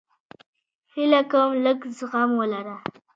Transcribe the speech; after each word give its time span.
هیله 0.93 1.21
کوم 1.31 1.49
لږ 1.65 1.79
زغم 1.97 2.29
ولره 2.39 2.75